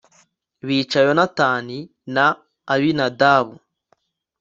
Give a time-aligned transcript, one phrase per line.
[0.65, 2.25] bica Yonatani d na
[2.73, 3.55] Abinadabu